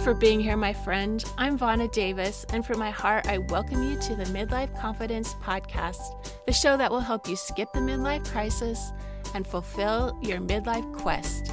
for 0.00 0.14
being 0.14 0.40
here, 0.40 0.56
my 0.56 0.72
friend. 0.72 1.22
I'm 1.36 1.58
Vonna 1.58 1.90
Davis, 1.92 2.46
and 2.54 2.64
from 2.64 2.78
my 2.78 2.90
heart, 2.90 3.26
I 3.26 3.36
welcome 3.36 3.82
you 3.82 3.98
to 4.00 4.16
the 4.16 4.24
Midlife 4.24 4.74
Confidence 4.80 5.34
Podcast, 5.34 6.00
the 6.46 6.54
show 6.54 6.78
that 6.78 6.90
will 6.90 7.00
help 7.00 7.28
you 7.28 7.36
skip 7.36 7.70
the 7.74 7.80
midlife 7.80 8.26
crisis 8.26 8.92
and 9.34 9.46
fulfill 9.46 10.18
your 10.22 10.38
midlife 10.38 10.90
quest. 10.94 11.52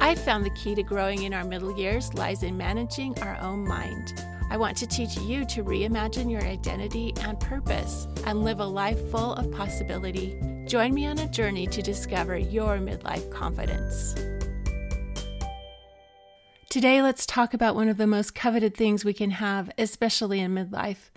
I 0.00 0.14
found 0.14 0.46
the 0.46 0.50
key 0.50 0.74
to 0.74 0.82
growing 0.82 1.24
in 1.24 1.34
our 1.34 1.44
middle 1.44 1.76
years 1.76 2.14
lies 2.14 2.42
in 2.42 2.56
managing 2.56 3.18
our 3.20 3.38
own 3.42 3.66
mind. 3.68 4.24
I 4.48 4.56
want 4.56 4.78
to 4.78 4.86
teach 4.86 5.18
you 5.18 5.44
to 5.46 5.62
reimagine 5.62 6.30
your 6.30 6.42
identity 6.42 7.12
and 7.20 7.38
purpose 7.38 8.06
and 8.24 8.42
live 8.42 8.60
a 8.60 8.64
life 8.64 9.10
full 9.10 9.34
of 9.34 9.52
possibility. 9.52 10.40
Join 10.66 10.94
me 10.94 11.06
on 11.06 11.18
a 11.18 11.28
journey 11.28 11.66
to 11.66 11.82
discover 11.82 12.38
your 12.38 12.78
midlife 12.78 13.30
confidence. 13.30 14.14
Today, 16.72 17.02
let's 17.02 17.26
talk 17.26 17.52
about 17.52 17.74
one 17.74 17.90
of 17.90 17.98
the 17.98 18.06
most 18.06 18.34
coveted 18.34 18.74
things 18.74 19.04
we 19.04 19.12
can 19.12 19.32
have, 19.32 19.70
especially 19.76 20.40
in 20.40 20.54
midlife 20.54 21.10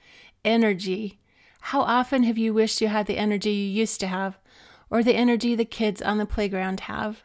energy. 0.43 1.17
How 1.61 1.79
often 1.79 2.23
have 2.23 2.37
you 2.37 2.53
wished 2.53 2.81
you 2.81 2.89
had 2.89 3.07
the 3.07 3.17
energy 3.17 3.51
you 3.51 3.69
used 3.69 4.01
to 4.01 4.07
have, 4.07 4.37
or 4.89 5.01
the 5.01 5.15
energy 5.15 5.55
the 5.55 5.63
kids 5.63 6.01
on 6.01 6.17
the 6.17 6.25
playground 6.25 6.81
have? 6.81 7.23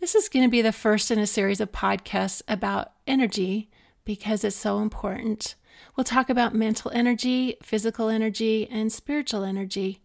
This 0.00 0.14
is 0.14 0.28
going 0.28 0.44
to 0.44 0.50
be 0.50 0.60
the 0.60 0.70
first 0.70 1.10
in 1.10 1.18
a 1.18 1.26
series 1.26 1.62
of 1.62 1.72
podcasts 1.72 2.42
about 2.46 2.92
energy 3.06 3.70
because 4.04 4.44
it's 4.44 4.54
so 4.54 4.80
important. 4.80 5.54
We'll 5.96 6.04
talk 6.04 6.28
about 6.28 6.54
mental 6.54 6.90
energy, 6.90 7.56
physical 7.62 8.10
energy, 8.10 8.68
and 8.70 8.92
spiritual 8.92 9.44
energy. 9.44 10.02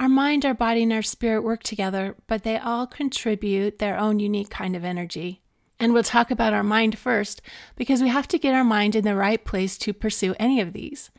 Our 0.00 0.08
mind, 0.08 0.44
our 0.44 0.54
body, 0.54 0.82
and 0.82 0.92
our 0.92 1.02
spirit 1.02 1.42
work 1.42 1.62
together, 1.62 2.16
but 2.26 2.42
they 2.42 2.58
all 2.58 2.88
contribute 2.88 3.78
their 3.78 3.96
own 3.96 4.18
unique 4.18 4.50
kind 4.50 4.74
of 4.74 4.84
energy. 4.84 5.43
And 5.78 5.92
we'll 5.92 6.02
talk 6.02 6.30
about 6.30 6.52
our 6.52 6.62
mind 6.62 6.98
first 6.98 7.42
because 7.76 8.02
we 8.02 8.08
have 8.08 8.28
to 8.28 8.38
get 8.38 8.54
our 8.54 8.64
mind 8.64 8.94
in 8.94 9.04
the 9.04 9.16
right 9.16 9.44
place 9.44 9.76
to 9.78 9.92
pursue 9.92 10.34
any 10.38 10.60
of 10.60 10.72
these. 10.72 11.10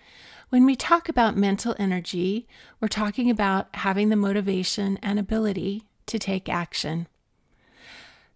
When 0.49 0.65
we 0.65 0.75
talk 0.75 1.09
about 1.09 1.35
mental 1.35 1.75
energy, 1.77 2.47
we're 2.79 2.87
talking 2.87 3.29
about 3.29 3.67
having 3.75 4.09
the 4.09 4.15
motivation 4.15 4.97
and 5.01 5.19
ability 5.19 5.83
to 6.05 6.19
take 6.19 6.47
action. 6.47 7.07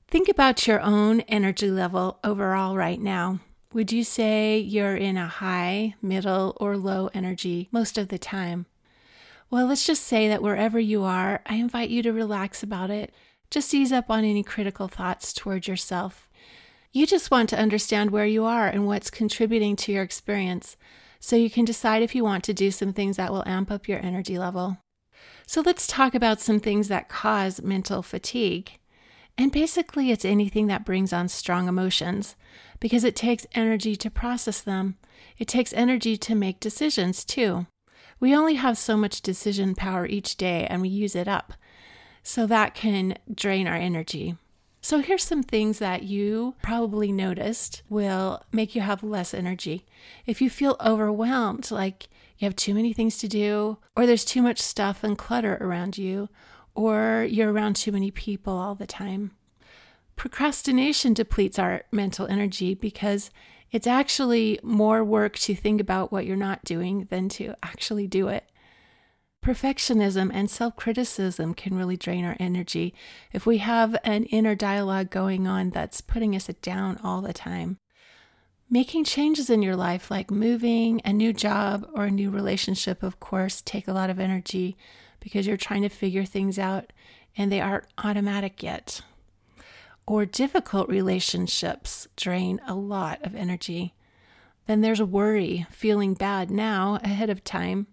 Think 0.08 0.28
about 0.28 0.68
your 0.68 0.82
own 0.82 1.22
energy 1.22 1.70
level 1.70 2.20
overall 2.24 2.76
right 2.76 3.00
now. 3.00 3.40
Would 3.74 3.92
you 3.92 4.04
say 4.04 4.58
you're 4.58 4.96
in 4.96 5.18
a 5.18 5.28
high, 5.28 5.94
middle, 6.02 6.58
or 6.60 6.76
low 6.76 7.12
energy 7.14 7.70
most 7.72 7.98
of 8.00 8.08
the 8.08 8.18
time? 8.18 8.66
Well, 9.52 9.68
let's 9.68 9.86
just 9.86 10.04
say 10.04 10.28
that 10.28 10.42
wherever 10.42 10.80
you 10.80 11.04
are, 11.04 11.42
I 11.46 11.56
invite 11.56 11.92
you 11.92 12.02
to 12.04 12.12
relax 12.12 12.64
about 12.64 12.90
it. 12.90 13.14
Just 13.50 13.74
ease 13.74 13.92
up 13.92 14.10
on 14.10 14.24
any 14.24 14.44
critical 14.44 14.88
thoughts 14.88 15.34
toward 15.34 15.68
yourself. 15.68 16.30
You 16.92 17.06
just 17.06 17.32
want 17.32 17.50
to 17.50 17.60
understand 17.60 18.12
where 18.12 18.26
you 18.26 18.46
are 18.46 18.68
and 18.68 18.86
what's 18.86 19.10
contributing 19.10 19.76
to 19.78 19.92
your 19.92 20.04
experience 20.04 20.78
so 21.20 21.36
you 21.36 21.50
can 21.50 21.66
decide 21.66 22.02
if 22.02 22.16
you 22.16 22.24
want 22.24 22.44
to 22.46 22.54
do 22.54 22.72
some 22.72 22.94
things 22.94 23.18
that 23.18 23.32
will 23.32 23.48
amp 23.48 23.72
up 23.72 23.88
your 23.88 24.00
energy 24.00 24.38
level. 24.38 24.78
So 25.46 25.62
let's 25.62 25.88
talk 25.88 26.16
about 26.16 26.40
some 26.40 26.60
things 26.60 26.88
that 26.88 27.10
cause 27.10 27.62
mental 27.62 28.02
fatigue. 28.02 28.80
And 29.38 29.52
basically, 29.52 30.12
it's 30.12 30.26
anything 30.26 30.68
that 30.68 30.86
brings 30.86 31.14
on 31.14 31.28
strong 31.28 31.68
emotions 31.68 32.36
because 32.80 33.04
it 33.04 33.16
takes 33.16 33.48
energy 33.54 33.96
to 33.96 34.12
process 34.12 34.62
them. 34.62 34.98
It 35.38 35.48
takes 35.48 35.74
energy 35.74 36.18
to 36.18 36.36
make 36.36 36.60
decisions, 36.60 37.26
too. 37.26 37.66
We 38.20 38.36
only 38.36 38.56
have 38.56 38.78
so 38.78 38.98
much 38.98 39.22
decision 39.22 39.76
power 39.76 40.06
each 40.06 40.36
day 40.36 40.68
and 40.70 40.82
we 40.82 40.90
use 40.90 41.16
it 41.16 41.28
up. 41.28 41.54
So 42.30 42.46
that 42.46 42.76
can 42.76 43.18
drain 43.34 43.68
our 43.68 43.76
energy. 43.76 44.36
So, 44.82 45.00
here's 45.00 45.24
some 45.24 45.42
things 45.42 45.80
that 45.80 46.04
you 46.04 46.54
probably 46.62 47.12
noticed 47.12 47.82
will 47.90 48.44
make 48.52 48.76
you 48.76 48.82
have 48.82 49.02
less 49.02 49.34
energy. 49.34 49.88
If 50.28 50.40
you 50.40 50.48
feel 50.48 50.78
overwhelmed, 50.80 51.72
like 51.72 52.08
you 52.38 52.46
have 52.46 52.56
too 52.56 52.76
many 52.76 52.94
things 52.94 53.18
to 53.18 53.28
do, 53.28 53.80
or 53.98 54.06
there's 54.06 54.24
too 54.24 54.44
much 54.44 54.60
stuff 54.60 55.04
and 55.04 55.18
clutter 55.18 55.58
around 55.60 55.98
you, 55.98 56.30
or 56.76 57.26
you're 57.28 57.52
around 57.52 57.78
too 57.78 57.92
many 57.92 58.12
people 58.12 58.54
all 58.54 58.76
the 58.76 58.86
time. 58.86 59.32
Procrastination 60.16 61.16
depletes 61.16 61.58
our 61.58 61.82
mental 61.92 62.28
energy 62.28 62.76
because 62.76 63.32
it's 63.72 63.88
actually 63.88 64.60
more 64.62 65.04
work 65.04 65.36
to 65.40 65.56
think 65.56 65.82
about 65.82 66.12
what 66.12 66.28
you're 66.28 66.38
not 66.38 66.64
doing 66.64 67.08
than 67.10 67.28
to 67.30 67.56
actually 67.64 68.06
do 68.06 68.28
it. 68.28 68.46
Perfectionism 69.44 70.30
and 70.34 70.50
self 70.50 70.76
criticism 70.76 71.54
can 71.54 71.78
really 71.78 71.96
drain 71.96 72.26
our 72.26 72.36
energy 72.40 72.94
if 73.32 73.46
we 73.46 73.60
have 73.60 73.96
an 74.04 74.26
inner 74.26 74.54
dialogue 74.54 75.10
going 75.10 75.48
on 75.48 75.70
that's 75.70 76.02
putting 76.02 76.36
us 76.36 76.48
down 76.62 77.00
all 77.04 77.22
the 77.22 77.34
time. 77.34 77.78
Making 78.70 79.04
changes 79.04 79.50
in 79.50 79.64
your 79.64 79.76
life, 79.76 80.12
like 80.12 80.30
moving, 80.30 81.02
a 81.04 81.12
new 81.12 81.34
job, 81.34 81.90
or 81.96 82.06
a 82.06 82.12
new 82.12 82.30
relationship, 82.30 83.02
of 83.02 83.20
course, 83.20 83.62
take 83.62 83.88
a 83.88 83.94
lot 83.94 84.12
of 84.12 84.20
energy 84.20 84.78
because 85.20 85.48
you're 85.48 85.58
trying 85.58 85.82
to 85.82 85.90
figure 85.90 86.26
things 86.26 86.60
out 86.60 86.94
and 87.36 87.52
they 87.52 87.62
aren't 87.62 87.88
automatic 87.98 88.62
yet. 88.62 89.02
Or 90.06 90.26
difficult 90.26 90.90
relationships 90.90 92.08
drain 92.16 92.60
a 92.68 92.76
lot 92.76 93.26
of 93.26 93.36
energy. 93.36 93.94
Then 94.68 94.82
there's 94.82 95.02
worry, 95.02 95.66
feeling 95.72 96.14
bad 96.14 96.52
now 96.52 97.00
ahead 97.04 97.30
of 97.30 97.44
time. 97.44 97.88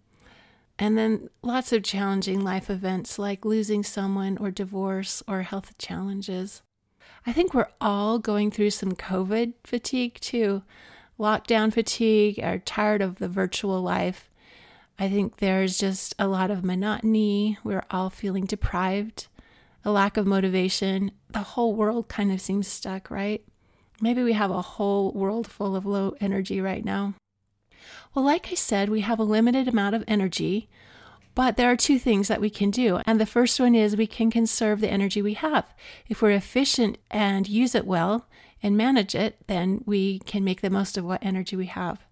And 0.78 0.98
then 0.98 1.30
lots 1.42 1.72
of 1.72 1.82
challenging 1.82 2.44
life 2.44 2.68
events 2.68 3.18
like 3.18 3.44
losing 3.44 3.82
someone 3.82 4.36
or 4.38 4.50
divorce 4.50 5.22
or 5.26 5.42
health 5.42 5.76
challenges. 5.78 6.62
I 7.26 7.32
think 7.32 7.54
we're 7.54 7.70
all 7.80 8.18
going 8.18 8.50
through 8.50 8.70
some 8.70 8.92
COVID 8.92 9.54
fatigue 9.64 10.18
too. 10.20 10.62
Lockdown 11.18 11.72
fatigue, 11.72 12.38
are 12.40 12.58
tired 12.58 13.00
of 13.00 13.16
the 13.18 13.28
virtual 13.28 13.80
life. 13.80 14.28
I 14.98 15.08
think 15.08 15.38
there's 15.38 15.78
just 15.78 16.14
a 16.18 16.28
lot 16.28 16.50
of 16.50 16.64
monotony. 16.64 17.58
We're 17.64 17.84
all 17.90 18.10
feeling 18.10 18.44
deprived, 18.44 19.28
a 19.84 19.90
lack 19.90 20.16
of 20.16 20.26
motivation. 20.26 21.10
The 21.30 21.40
whole 21.40 21.74
world 21.74 22.08
kind 22.08 22.30
of 22.32 22.40
seems 22.40 22.68
stuck, 22.68 23.10
right? 23.10 23.42
Maybe 24.00 24.22
we 24.22 24.34
have 24.34 24.50
a 24.50 24.62
whole 24.62 25.10
world 25.12 25.46
full 25.46 25.74
of 25.74 25.86
low 25.86 26.14
energy 26.20 26.60
right 26.60 26.84
now. 26.84 27.14
Well, 28.14 28.24
like 28.24 28.48
I 28.50 28.54
said, 28.54 28.88
we 28.88 29.02
have 29.02 29.18
a 29.18 29.24
limited 29.24 29.68
amount 29.68 29.94
of 29.94 30.04
energy, 30.06 30.68
but 31.34 31.56
there 31.56 31.70
are 31.70 31.76
two 31.76 31.98
things 31.98 32.28
that 32.28 32.40
we 32.40 32.50
can 32.50 32.70
do. 32.70 33.00
And 33.06 33.20
the 33.20 33.26
first 33.26 33.60
one 33.60 33.74
is 33.74 33.96
we 33.96 34.06
can 34.06 34.30
conserve 34.30 34.80
the 34.80 34.90
energy 34.90 35.20
we 35.20 35.34
have. 35.34 35.74
If 36.08 36.22
we're 36.22 36.30
efficient 36.30 36.98
and 37.10 37.48
use 37.48 37.74
it 37.74 37.86
well 37.86 38.26
and 38.62 38.76
manage 38.76 39.14
it, 39.14 39.36
then 39.46 39.82
we 39.84 40.20
can 40.20 40.44
make 40.44 40.62
the 40.62 40.70
most 40.70 40.96
of 40.96 41.04
what 41.04 41.24
energy 41.24 41.54
we 41.56 41.66
have. 41.66 42.06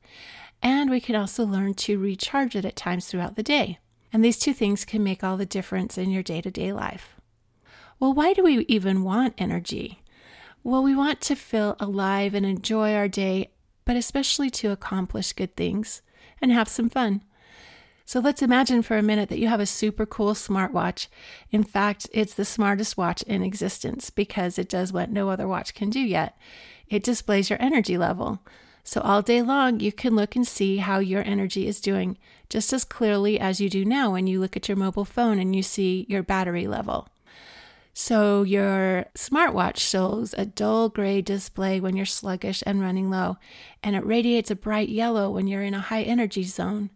And 0.63 0.91
we 0.91 1.01
can 1.01 1.17
also 1.17 1.45
learn 1.45 1.75
to 1.75 1.99
recharge 1.99 2.55
it 2.55 2.65
at 2.65 2.77
times 2.77 3.07
throughout 3.07 3.37
the 3.37 3.43
day. 3.43 3.79
And 4.13 4.25
these 4.25 4.39
two 4.39 4.53
things 4.53 4.85
can 4.85 5.03
make 5.03 5.25
all 5.25 5.37
the 5.37 5.47
difference 5.47 5.99
in 5.99 6.11
your 6.11 6.23
day 6.23 6.41
to 6.41 6.51
day 6.51 6.73
life. 6.73 7.17
Well, 7.99 8.13
why 8.13 8.33
do 8.33 8.45
we 8.45 8.65
even 8.67 9.05
want 9.05 9.35
energy? 9.39 10.01
Well, 10.63 10.83
we 10.83 10.95
want 10.95 11.21
to 11.23 11.35
feel 11.35 11.77
alive 11.81 12.35
and 12.35 12.47
enjoy 12.47 12.95
our 12.95 13.09
day, 13.09 13.51
but 13.85 13.97
especially 13.97 14.51
to 14.51 14.71
accomplish 14.71 15.33
good 15.33 15.57
things 15.57 16.03
and 16.41 16.53
have 16.53 16.69
some 16.69 16.89
fun. 16.89 17.23
So 18.07 18.21
let's 18.21 18.43
imagine 18.43 18.83
for 18.83 18.99
a 18.99 19.03
minute 19.03 19.31
that 19.31 19.39
you 19.39 19.49
have 19.49 19.61
a 19.61 19.67
super 19.67 20.05
cool 20.05 20.35
smartwatch. 20.35 21.07
In 21.51 21.65
fact, 21.65 22.07
it's 22.13 22.35
the 22.35 22.45
smartest 22.45 22.99
watch 22.99 23.23
in 23.23 23.43
existence 23.43 24.11
because 24.11 24.59
it 24.59 24.69
does 24.69 24.93
what 24.93 25.11
no 25.11 25.31
other 25.31 25.49
watch 25.49 25.75
can 25.75 25.89
do 25.89 26.01
yet. 26.01 26.37
It 26.89 27.03
displays 27.03 27.49
your 27.49 27.61
energy 27.63 27.97
level. 27.97 28.41
So 28.83 29.01
all 29.01 29.23
day 29.23 29.41
long, 29.41 29.81
you 29.81 29.91
can 29.91 30.15
look 30.15 30.37
and 30.37 30.47
see 30.47 30.77
how 30.77 30.99
your 30.99 31.23
energy 31.23 31.67
is 31.67 31.81
doing 31.81 32.19
just 32.51 32.75
as 32.75 32.85
clearly 32.85 33.41
as 33.41 33.59
you 33.59 33.71
do 33.71 33.83
now 33.87 34.13
when 34.13 34.27
you 34.27 34.39
look 34.39 34.55
at 34.55 34.69
your 34.69 34.77
mobile 34.77 35.07
phone 35.07 35.39
and 35.39 35.57
you 35.57 35.63
see 35.63 36.05
your 36.07 36.23
battery 36.23 36.67
level. 36.67 37.09
So 37.97 38.43
your 38.43 39.07
smartwatch 39.15 39.77
shows 39.77 40.35
a 40.37 40.45
dull 40.45 40.89
gray 40.89 41.23
display 41.23 41.79
when 41.79 41.95
you're 41.95 42.05
sluggish 42.05 42.61
and 42.67 42.81
running 42.81 43.09
low, 43.09 43.39
and 43.85 43.95
it 43.95 44.05
radiates 44.05 44.51
a 44.51 44.57
bright 44.57 44.89
yellow 44.89 45.31
when 45.31 45.47
you're 45.47 45.63
in 45.63 45.75
a 45.75 45.81
high 45.81 46.03
energy 46.03 46.43
zone. 46.43 46.91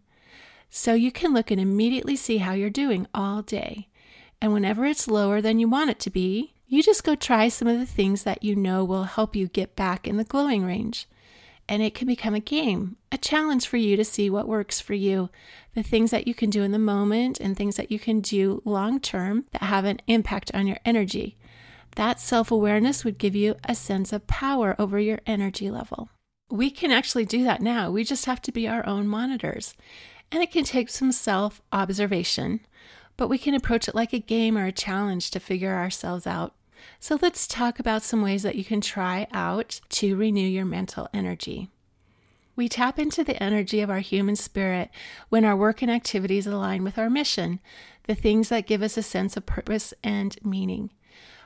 So 0.69 0.93
you 0.93 1.09
can 1.11 1.33
look 1.33 1.51
and 1.51 1.59
immediately 1.59 2.17
see 2.17 2.39
how 2.39 2.51
you're 2.51 2.69
doing 2.69 3.07
all 3.13 3.41
day. 3.41 3.87
And 4.41 4.51
whenever 4.51 4.85
it's 4.85 5.07
lower 5.07 5.39
than 5.41 5.57
you 5.57 5.69
want 5.69 5.89
it 5.89 5.99
to 6.01 6.09
be, 6.09 6.53
you 6.67 6.83
just 6.83 7.05
go 7.05 7.15
try 7.15 7.47
some 7.47 7.69
of 7.69 7.79
the 7.79 7.85
things 7.85 8.23
that 8.23 8.43
you 8.43 8.53
know 8.55 8.83
will 8.83 9.05
help 9.05 9.37
you 9.37 9.47
get 9.47 9.77
back 9.77 10.05
in 10.05 10.17
the 10.17 10.25
glowing 10.25 10.65
range 10.65 11.07
and 11.69 11.83
it 11.83 11.93
can 11.93 12.07
become 12.07 12.33
a 12.33 12.39
game, 12.39 12.97
a 13.11 13.17
challenge 13.17 13.67
for 13.67 13.77
you 13.77 13.95
to 13.95 14.03
see 14.03 14.27
what 14.27 14.47
works 14.47 14.81
for 14.81 14.95
you, 14.95 15.29
the 15.75 15.83
things 15.83 16.09
that 16.09 16.27
you 16.27 16.33
can 16.33 16.49
do 16.49 16.63
in 16.63 16.71
the 16.71 16.79
moment 16.79 17.39
and 17.39 17.55
things 17.55 17.75
that 17.75 17.91
you 17.91 17.99
can 17.99 18.21
do 18.21 18.61
long 18.65 18.99
term 18.99 19.45
that 19.51 19.61
have 19.61 19.85
an 19.85 20.01
impact 20.07 20.49
on 20.55 20.65
your 20.65 20.79
energy. 20.83 21.37
That 21.95 22.19
self 22.19 22.49
awareness 22.51 23.05
would 23.05 23.19
give 23.19 23.35
you 23.35 23.55
a 23.63 23.75
sense 23.75 24.11
of 24.11 24.25
power 24.25 24.75
over 24.79 24.99
your 24.99 25.19
energy 25.27 25.69
level. 25.69 26.09
We 26.49 26.71
can 26.71 26.91
actually 26.91 27.25
do 27.25 27.43
that 27.43 27.61
now. 27.61 27.91
We 27.91 28.03
just 28.03 28.25
have 28.25 28.41
to 28.43 28.51
be 28.51 28.67
our 28.67 28.85
own 28.87 29.07
monitors. 29.07 29.75
And 30.31 30.41
it 30.41 30.51
can 30.51 30.63
take 30.63 30.89
some 30.89 31.11
self 31.11 31.61
observation, 31.71 32.61
but 33.15 33.27
we 33.27 33.37
can 33.37 33.53
approach 33.53 33.87
it 33.87 33.95
like 33.95 34.11
a 34.11 34.19
game 34.19 34.57
or 34.57 34.65
a 34.65 34.71
challenge 34.71 35.29
to 35.31 35.39
figure 35.39 35.75
ourselves 35.75 36.25
out. 36.25 36.55
So 36.99 37.17
let's 37.21 37.47
talk 37.47 37.79
about 37.79 38.03
some 38.03 38.21
ways 38.21 38.43
that 38.43 38.55
you 38.55 38.63
can 38.63 38.81
try 38.81 39.27
out 39.31 39.81
to 39.89 40.15
renew 40.15 40.47
your 40.47 40.65
mental 40.65 41.07
energy. 41.13 41.69
We 42.55 42.67
tap 42.67 42.99
into 42.99 43.23
the 43.23 43.41
energy 43.41 43.79
of 43.79 43.89
our 43.89 43.99
human 43.99 44.35
spirit 44.35 44.89
when 45.29 45.45
our 45.45 45.55
work 45.55 45.81
and 45.81 45.89
activities 45.89 46.45
align 46.45 46.83
with 46.83 46.97
our 46.97 47.09
mission, 47.09 47.61
the 48.03 48.15
things 48.15 48.49
that 48.49 48.67
give 48.67 48.81
us 48.81 48.97
a 48.97 49.01
sense 49.01 49.37
of 49.37 49.45
purpose 49.45 49.93
and 50.03 50.35
meaning. 50.43 50.91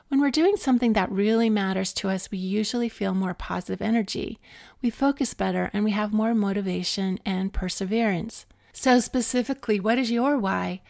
When 0.08 0.20
we're 0.20 0.30
doing 0.30 0.56
something 0.56 0.92
that 0.94 1.10
really 1.10 1.48
matters 1.48 1.92
to 1.94 2.08
us, 2.08 2.30
we 2.30 2.38
usually 2.38 2.88
feel 2.88 3.14
more 3.14 3.34
positive 3.34 3.80
energy. 3.80 4.38
We 4.82 4.90
focus 4.90 5.34
better 5.34 5.70
and 5.72 5.84
we 5.84 5.92
have 5.92 6.12
more 6.12 6.34
motivation 6.34 7.18
and 7.24 7.52
perseverance. 7.52 8.44
So, 8.72 8.98
specifically, 8.98 9.78
what 9.78 9.98
is 9.98 10.10
your 10.10 10.36
why? 10.36 10.82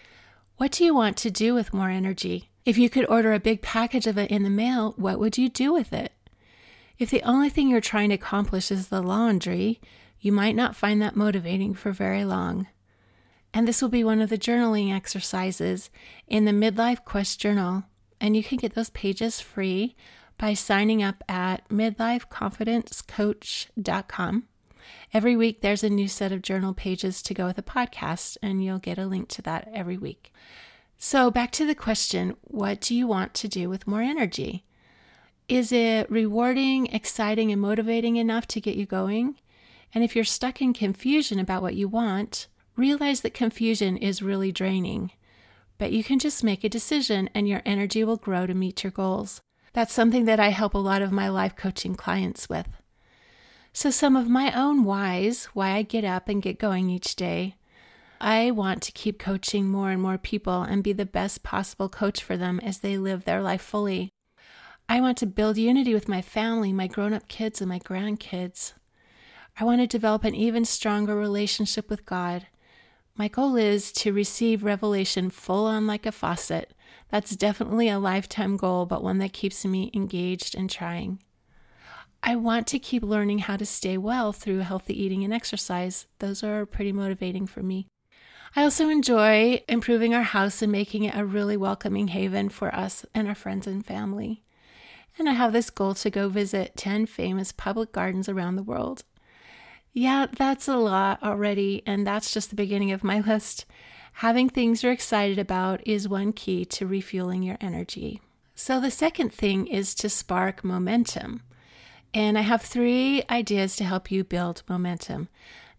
What 0.56 0.72
do 0.72 0.84
you 0.84 0.94
want 0.94 1.16
to 1.18 1.30
do 1.30 1.52
with 1.54 1.74
more 1.74 1.90
energy? 1.90 2.50
If 2.64 2.78
you 2.78 2.88
could 2.88 3.04
order 3.10 3.34
a 3.34 3.40
big 3.40 3.60
package 3.60 4.06
of 4.06 4.16
it 4.16 4.30
in 4.30 4.42
the 4.42 4.50
mail, 4.50 4.94
what 4.96 5.18
would 5.18 5.36
you 5.36 5.50
do 5.50 5.70
with 5.72 5.92
it? 5.92 6.12
If 6.98 7.10
the 7.10 7.22
only 7.22 7.50
thing 7.50 7.68
you're 7.68 7.82
trying 7.82 8.08
to 8.08 8.14
accomplish 8.14 8.70
is 8.70 8.88
the 8.88 9.02
laundry, 9.02 9.82
you 10.20 10.32
might 10.32 10.56
not 10.56 10.74
find 10.74 11.02
that 11.02 11.16
motivating 11.16 11.74
for 11.74 11.92
very 11.92 12.24
long. 12.24 12.66
And 13.52 13.68
this 13.68 13.82
will 13.82 13.90
be 13.90 14.02
one 14.02 14.22
of 14.22 14.30
the 14.30 14.38
journaling 14.38 14.94
exercises 14.94 15.90
in 16.26 16.46
the 16.46 16.52
Midlife 16.52 17.04
Quest 17.04 17.38
Journal. 17.38 17.84
And 18.20 18.34
you 18.34 18.42
can 18.42 18.56
get 18.56 18.74
those 18.74 18.90
pages 18.90 19.40
free 19.40 19.94
by 20.38 20.54
signing 20.54 21.02
up 21.02 21.22
at 21.28 21.68
midlifeconfidencecoach.com. 21.68 24.44
Every 25.12 25.36
week, 25.36 25.60
there's 25.60 25.84
a 25.84 25.90
new 25.90 26.08
set 26.08 26.32
of 26.32 26.42
journal 26.42 26.72
pages 26.72 27.20
to 27.22 27.34
go 27.34 27.46
with 27.46 27.56
the 27.56 27.62
podcast, 27.62 28.38
and 28.42 28.64
you'll 28.64 28.78
get 28.78 28.98
a 28.98 29.06
link 29.06 29.28
to 29.28 29.42
that 29.42 29.68
every 29.72 29.98
week. 29.98 30.32
So, 30.98 31.30
back 31.30 31.50
to 31.52 31.66
the 31.66 31.74
question 31.74 32.36
what 32.42 32.80
do 32.80 32.94
you 32.94 33.06
want 33.06 33.34
to 33.34 33.48
do 33.48 33.68
with 33.68 33.86
more 33.86 34.02
energy? 34.02 34.64
Is 35.48 35.72
it 35.72 36.10
rewarding, 36.10 36.86
exciting, 36.86 37.52
and 37.52 37.60
motivating 37.60 38.16
enough 38.16 38.46
to 38.48 38.60
get 38.60 38.76
you 38.76 38.86
going? 38.86 39.36
And 39.92 40.02
if 40.02 40.16
you're 40.16 40.24
stuck 40.24 40.62
in 40.62 40.72
confusion 40.72 41.38
about 41.38 41.62
what 41.62 41.74
you 41.74 41.86
want, 41.86 42.48
realize 42.76 43.20
that 43.20 43.34
confusion 43.34 43.96
is 43.96 44.22
really 44.22 44.50
draining. 44.50 45.12
But 45.78 45.92
you 45.92 46.02
can 46.02 46.18
just 46.18 46.42
make 46.42 46.64
a 46.64 46.68
decision 46.68 47.28
and 47.34 47.48
your 47.48 47.62
energy 47.66 48.04
will 48.04 48.16
grow 48.16 48.46
to 48.46 48.54
meet 48.54 48.82
your 48.82 48.90
goals. 48.90 49.40
That's 49.72 49.92
something 49.92 50.24
that 50.24 50.40
I 50.40 50.48
help 50.48 50.74
a 50.74 50.78
lot 50.78 51.02
of 51.02 51.12
my 51.12 51.28
life 51.28 51.56
coaching 51.56 51.94
clients 51.94 52.48
with. 52.48 52.68
So, 53.72 53.90
some 53.90 54.16
of 54.16 54.28
my 54.28 54.52
own 54.52 54.84
whys, 54.84 55.46
why 55.46 55.72
I 55.72 55.82
get 55.82 56.04
up 56.04 56.28
and 56.28 56.40
get 56.40 56.60
going 56.60 56.88
each 56.88 57.16
day. 57.16 57.56
I 58.20 58.50
want 58.50 58.82
to 58.82 58.92
keep 58.92 59.18
coaching 59.18 59.68
more 59.68 59.90
and 59.90 60.00
more 60.00 60.18
people 60.18 60.62
and 60.62 60.82
be 60.82 60.92
the 60.92 61.04
best 61.04 61.42
possible 61.42 61.88
coach 61.88 62.22
for 62.22 62.36
them 62.36 62.60
as 62.60 62.78
they 62.78 62.96
live 62.96 63.24
their 63.24 63.42
life 63.42 63.62
fully. 63.62 64.10
I 64.88 65.00
want 65.00 65.18
to 65.18 65.26
build 65.26 65.56
unity 65.56 65.94
with 65.94 66.08
my 66.08 66.22
family, 66.22 66.72
my 66.72 66.86
grown 66.86 67.12
up 67.12 67.28
kids, 67.28 67.60
and 67.60 67.68
my 67.68 67.78
grandkids. 67.78 68.74
I 69.58 69.64
want 69.64 69.80
to 69.80 69.86
develop 69.86 70.24
an 70.24 70.34
even 70.34 70.64
stronger 70.64 71.16
relationship 71.16 71.88
with 71.88 72.06
God. 72.06 72.46
My 73.16 73.28
goal 73.28 73.56
is 73.56 73.92
to 73.92 74.12
receive 74.12 74.64
revelation 74.64 75.30
full 75.30 75.66
on 75.66 75.86
like 75.86 76.04
a 76.04 76.12
faucet. 76.12 76.74
That's 77.10 77.36
definitely 77.36 77.88
a 77.88 77.98
lifetime 77.98 78.56
goal, 78.56 78.86
but 78.86 79.04
one 79.04 79.18
that 79.18 79.32
keeps 79.32 79.64
me 79.64 79.90
engaged 79.94 80.54
and 80.56 80.68
trying. 80.68 81.20
I 82.22 82.36
want 82.36 82.66
to 82.68 82.78
keep 82.78 83.02
learning 83.02 83.40
how 83.40 83.56
to 83.56 83.66
stay 83.66 83.98
well 83.98 84.32
through 84.32 84.60
healthy 84.60 85.00
eating 85.00 85.24
and 85.24 85.32
exercise. 85.32 86.06
Those 86.18 86.42
are 86.42 86.66
pretty 86.66 86.90
motivating 86.90 87.46
for 87.46 87.62
me. 87.62 87.86
I 88.56 88.62
also 88.62 88.88
enjoy 88.88 89.64
improving 89.68 90.14
our 90.14 90.22
house 90.22 90.62
and 90.62 90.70
making 90.70 91.02
it 91.04 91.16
a 91.16 91.24
really 91.24 91.56
welcoming 91.56 92.08
haven 92.08 92.48
for 92.48 92.72
us 92.72 93.04
and 93.12 93.26
our 93.26 93.34
friends 93.34 93.66
and 93.66 93.84
family. 93.84 94.44
And 95.18 95.28
I 95.28 95.32
have 95.32 95.52
this 95.52 95.70
goal 95.70 95.94
to 95.94 96.10
go 96.10 96.28
visit 96.28 96.76
10 96.76 97.06
famous 97.06 97.50
public 97.50 97.90
gardens 97.90 98.28
around 98.28 98.54
the 98.54 98.62
world. 98.62 99.02
Yeah, 99.92 100.26
that's 100.36 100.68
a 100.68 100.76
lot 100.76 101.20
already, 101.22 101.82
and 101.84 102.06
that's 102.06 102.32
just 102.32 102.50
the 102.50 102.56
beginning 102.56 102.92
of 102.92 103.02
my 103.02 103.20
list. 103.26 103.64
Having 104.14 104.50
things 104.50 104.82
you're 104.82 104.92
excited 104.92 105.38
about 105.38 105.84
is 105.84 106.08
one 106.08 106.32
key 106.32 106.64
to 106.66 106.86
refueling 106.86 107.42
your 107.42 107.58
energy. 107.60 108.20
So, 108.54 108.80
the 108.80 108.90
second 108.90 109.32
thing 109.32 109.66
is 109.66 109.96
to 109.96 110.08
spark 110.08 110.62
momentum. 110.62 111.42
And 112.12 112.38
I 112.38 112.42
have 112.42 112.62
three 112.62 113.24
ideas 113.28 113.74
to 113.76 113.84
help 113.84 114.12
you 114.12 114.22
build 114.22 114.62
momentum. 114.68 115.28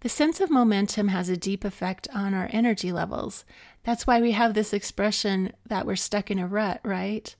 The 0.06 0.10
sense 0.10 0.40
of 0.40 0.52
momentum 0.52 1.07
has 1.07 1.30
a 1.30 1.36
deep 1.36 1.66
effect 1.66 2.07
on 2.13 2.36
our 2.36 2.48
energy 2.52 2.92
levels. 2.92 3.44
That's 3.81 4.06
why 4.06 4.22
we 4.22 4.34
have 4.34 4.54
this 4.54 4.72
expression 4.72 5.52
that 5.66 5.88
we're 5.88 5.96
stuck 5.96 6.30
in 6.30 6.38
a 6.38 6.46
rut, 6.46 6.80
right? 6.84 7.36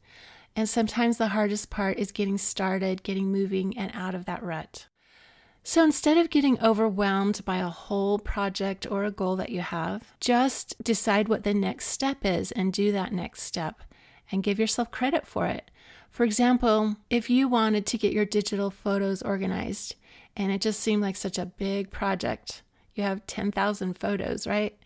And 0.56 0.68
sometimes 0.68 1.20
the 1.20 1.28
hardest 1.28 1.70
part 1.70 2.00
is 2.00 2.12
getting 2.12 2.40
started, 2.40 3.04
getting 3.04 3.32
moving, 3.32 3.78
and 3.78 3.92
out 3.94 4.16
of 4.16 4.26
that 4.26 4.42
rut. 4.42 4.88
So 5.62 5.84
instead 5.84 6.18
of 6.18 6.32
getting 6.32 6.60
overwhelmed 6.60 7.46
by 7.46 7.58
a 7.58 7.70
whole 7.70 8.18
project 8.18 8.88
or 8.90 9.04
a 9.04 9.12
goal 9.12 9.36
that 9.36 9.52
you 9.52 9.62
have, 9.62 10.16
just 10.20 10.76
decide 10.84 11.28
what 11.28 11.44
the 11.44 11.54
next 11.54 11.90
step 11.90 12.26
is 12.26 12.52
and 12.52 12.74
do 12.74 12.92
that 12.92 13.14
next 13.14 13.44
step 13.44 13.84
and 14.32 14.42
give 14.42 14.58
yourself 14.58 14.90
credit 14.90 15.28
for 15.28 15.46
it. 15.46 15.70
For 16.10 16.24
example, 16.24 16.96
if 17.12 17.30
you 17.30 17.48
wanted 17.48 17.86
to 17.86 17.98
get 18.00 18.12
your 18.12 18.26
digital 18.26 18.72
photos 18.72 19.22
organized 19.22 19.98
and 20.36 20.52
it 20.52 20.62
just 20.62 20.80
seemed 20.80 21.02
like 21.02 21.16
such 21.16 21.38
a 21.38 21.46
big 21.46 21.92
project, 21.92 22.64
you 22.94 23.04
have 23.04 23.26
10,000 23.28 23.98
photos, 23.98 24.48
right? 24.48 24.78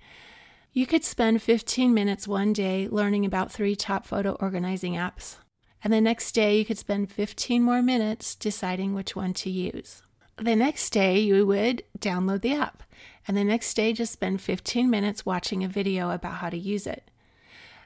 You 0.71 0.85
could 0.85 1.03
spend 1.03 1.41
15 1.41 1.93
minutes 1.93 2.27
one 2.27 2.53
day 2.53 2.87
learning 2.89 3.25
about 3.25 3.51
three 3.51 3.75
top 3.75 4.05
photo 4.05 4.33
organizing 4.39 4.93
apps. 4.93 5.37
And 5.83 5.91
the 5.91 6.01
next 6.01 6.33
day, 6.33 6.57
you 6.57 6.65
could 6.65 6.77
spend 6.77 7.11
15 7.11 7.63
more 7.63 7.81
minutes 7.81 8.35
deciding 8.35 8.93
which 8.93 9.15
one 9.15 9.33
to 9.35 9.49
use. 9.49 10.01
The 10.37 10.55
next 10.55 10.91
day, 10.91 11.19
you 11.19 11.45
would 11.47 11.83
download 11.97 12.41
the 12.41 12.53
app, 12.53 12.83
and 13.27 13.35
the 13.35 13.43
next 13.43 13.73
day, 13.73 13.93
just 13.93 14.13
spend 14.13 14.41
15 14.41 14.89
minutes 14.89 15.25
watching 15.25 15.63
a 15.63 15.67
video 15.67 16.11
about 16.11 16.35
how 16.35 16.49
to 16.49 16.57
use 16.57 16.85
it. 16.85 17.09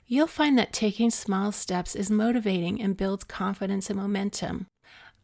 You'll 0.05 0.27
find 0.27 0.57
that 0.57 0.73
taking 0.73 1.09
small 1.09 1.51
steps 1.51 1.95
is 1.95 2.11
motivating 2.11 2.81
and 2.81 2.97
builds 2.97 3.23
confidence 3.23 3.89
and 3.89 3.99
momentum. 3.99 4.67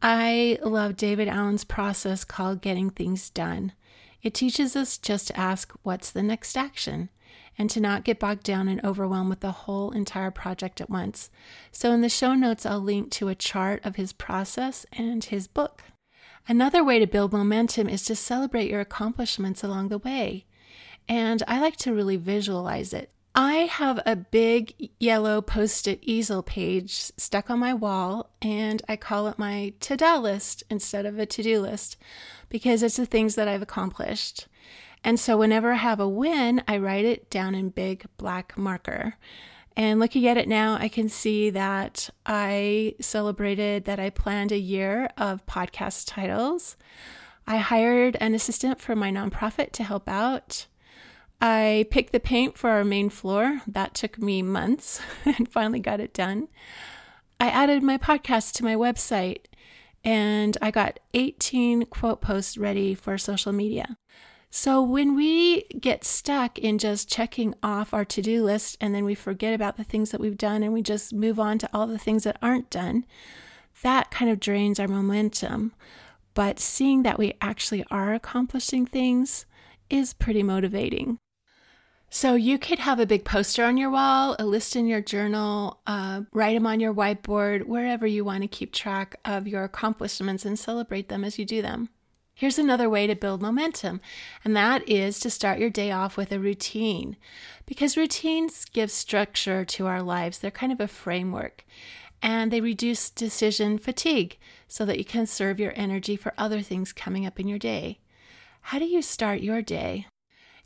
I 0.02 0.58
love 0.62 0.96
David 0.96 1.28
Allen's 1.28 1.64
process 1.64 2.24
called 2.24 2.62
Getting 2.62 2.90
Things 2.90 3.28
Done. 3.28 3.72
It 4.22 4.32
teaches 4.34 4.74
us 4.74 4.96
just 4.96 5.28
to 5.28 5.38
ask, 5.38 5.72
What's 5.82 6.10
the 6.10 6.22
next 6.22 6.56
action? 6.56 7.10
and 7.58 7.68
to 7.68 7.80
not 7.80 8.04
get 8.04 8.18
bogged 8.18 8.42
down 8.42 8.68
and 8.68 8.82
overwhelmed 8.82 9.28
with 9.28 9.40
the 9.40 9.52
whole 9.52 9.90
entire 9.90 10.30
project 10.30 10.80
at 10.80 10.88
once. 10.88 11.28
So, 11.70 11.92
in 11.92 12.00
the 12.00 12.08
show 12.08 12.34
notes, 12.34 12.64
I'll 12.64 12.80
link 12.80 13.10
to 13.12 13.28
a 13.28 13.34
chart 13.34 13.84
of 13.84 13.96
his 13.96 14.14
process 14.14 14.86
and 14.92 15.22
his 15.22 15.46
book. 15.46 15.84
Another 16.48 16.82
way 16.82 16.98
to 16.98 17.06
build 17.06 17.34
momentum 17.34 17.86
is 17.86 18.02
to 18.06 18.16
celebrate 18.16 18.70
your 18.70 18.80
accomplishments 18.80 19.62
along 19.62 19.88
the 19.88 19.98
way. 19.98 20.46
And 21.06 21.42
I 21.46 21.60
like 21.60 21.76
to 21.78 21.92
really 21.92 22.16
visualize 22.16 22.94
it. 22.94 23.10
I 23.34 23.54
have 23.70 24.00
a 24.04 24.16
big 24.16 24.90
yellow 24.98 25.40
post 25.40 25.86
it 25.86 26.00
easel 26.02 26.42
page 26.42 27.12
stuck 27.16 27.48
on 27.48 27.60
my 27.60 27.72
wall, 27.72 28.30
and 28.42 28.82
I 28.88 28.96
call 28.96 29.28
it 29.28 29.38
my 29.38 29.72
to 29.80 29.96
do 29.96 30.18
list 30.18 30.64
instead 30.68 31.06
of 31.06 31.18
a 31.18 31.26
to 31.26 31.42
do 31.42 31.60
list 31.60 31.96
because 32.48 32.82
it's 32.82 32.96
the 32.96 33.06
things 33.06 33.36
that 33.36 33.46
I've 33.46 33.62
accomplished. 33.62 34.48
And 35.04 35.18
so 35.18 35.36
whenever 35.36 35.72
I 35.72 35.76
have 35.76 36.00
a 36.00 36.08
win, 36.08 36.62
I 36.66 36.78
write 36.78 37.04
it 37.04 37.30
down 37.30 37.54
in 37.54 37.70
big 37.70 38.04
black 38.16 38.58
marker. 38.58 39.14
And 39.76 40.00
looking 40.00 40.26
at 40.26 40.36
it 40.36 40.48
now, 40.48 40.74
I 40.74 40.88
can 40.88 41.08
see 41.08 41.50
that 41.50 42.10
I 42.26 42.96
celebrated 43.00 43.84
that 43.84 44.00
I 44.00 44.10
planned 44.10 44.50
a 44.50 44.58
year 44.58 45.08
of 45.16 45.46
podcast 45.46 46.04
titles. 46.08 46.76
I 47.46 47.58
hired 47.58 48.16
an 48.20 48.34
assistant 48.34 48.80
for 48.80 48.96
my 48.96 49.10
nonprofit 49.12 49.70
to 49.72 49.84
help 49.84 50.08
out. 50.08 50.66
I 51.40 51.86
picked 51.90 52.12
the 52.12 52.20
paint 52.20 52.58
for 52.58 52.70
our 52.70 52.84
main 52.84 53.08
floor. 53.08 53.62
That 53.66 53.94
took 53.94 54.18
me 54.18 54.42
months 54.42 55.00
and 55.24 55.48
finally 55.48 55.80
got 55.80 56.00
it 56.00 56.12
done. 56.12 56.48
I 57.38 57.48
added 57.48 57.82
my 57.82 57.96
podcast 57.96 58.52
to 58.54 58.64
my 58.64 58.74
website 58.74 59.44
and 60.04 60.56
I 60.60 60.70
got 60.70 61.00
18 61.14 61.86
quote 61.86 62.20
posts 62.20 62.58
ready 62.58 62.94
for 62.94 63.16
social 63.16 63.52
media. 63.52 63.96
So 64.50 64.82
when 64.82 65.14
we 65.14 65.62
get 65.80 66.04
stuck 66.04 66.58
in 66.58 66.76
just 66.78 67.08
checking 67.08 67.54
off 67.62 67.94
our 67.94 68.04
to 68.06 68.20
do 68.20 68.42
list 68.42 68.76
and 68.80 68.94
then 68.94 69.04
we 69.04 69.14
forget 69.14 69.54
about 69.54 69.76
the 69.76 69.84
things 69.84 70.10
that 70.10 70.20
we've 70.20 70.36
done 70.36 70.62
and 70.62 70.72
we 70.72 70.82
just 70.82 71.12
move 71.12 71.38
on 71.38 71.58
to 71.58 71.70
all 71.72 71.86
the 71.86 71.98
things 71.98 72.24
that 72.24 72.36
aren't 72.42 72.68
done, 72.68 73.06
that 73.82 74.10
kind 74.10 74.30
of 74.30 74.40
drains 74.40 74.80
our 74.80 74.88
momentum. 74.88 75.72
But 76.34 76.58
seeing 76.58 77.04
that 77.04 77.18
we 77.18 77.34
actually 77.40 77.84
are 77.90 78.12
accomplishing 78.12 78.86
things 78.86 79.46
is 79.88 80.12
pretty 80.12 80.42
motivating. 80.42 81.18
So 82.12 82.34
you 82.34 82.58
could 82.58 82.80
have 82.80 82.98
a 82.98 83.06
big 83.06 83.24
poster 83.24 83.64
on 83.64 83.76
your 83.76 83.88
wall, 83.88 84.34
a 84.36 84.44
list 84.44 84.74
in 84.74 84.88
your 84.88 85.00
journal, 85.00 85.80
uh, 85.86 86.22
write 86.32 86.54
them 86.54 86.66
on 86.66 86.80
your 86.80 86.92
whiteboard, 86.92 87.66
wherever 87.66 88.04
you 88.04 88.24
want 88.24 88.42
to 88.42 88.48
keep 88.48 88.72
track 88.72 89.14
of 89.24 89.46
your 89.46 89.62
accomplishments 89.62 90.44
and 90.44 90.58
celebrate 90.58 91.08
them 91.08 91.22
as 91.22 91.38
you 91.38 91.44
do 91.44 91.62
them. 91.62 91.88
Here's 92.34 92.58
another 92.58 92.90
way 92.90 93.06
to 93.06 93.14
build 93.14 93.40
momentum, 93.40 94.00
and 94.44 94.56
that 94.56 94.88
is 94.88 95.20
to 95.20 95.30
start 95.30 95.60
your 95.60 95.70
day 95.70 95.92
off 95.92 96.16
with 96.16 96.32
a 96.32 96.40
routine. 96.40 97.16
Because 97.64 97.96
routines 97.96 98.64
give 98.64 98.90
structure 98.90 99.64
to 99.66 99.86
our 99.86 100.02
lives, 100.02 100.40
they're 100.40 100.50
kind 100.50 100.72
of 100.72 100.80
a 100.80 100.88
framework, 100.88 101.64
and 102.20 102.50
they 102.50 102.60
reduce 102.60 103.08
decision 103.08 103.78
fatigue 103.78 104.36
so 104.66 104.84
that 104.84 104.98
you 104.98 105.04
can 105.04 105.26
serve 105.26 105.60
your 105.60 105.74
energy 105.76 106.16
for 106.16 106.34
other 106.36 106.60
things 106.60 106.92
coming 106.92 107.24
up 107.24 107.38
in 107.38 107.46
your 107.46 107.58
day. 107.58 108.00
How 108.62 108.80
do 108.80 108.84
you 108.84 109.00
start 109.00 109.42
your 109.42 109.62
day? 109.62 110.06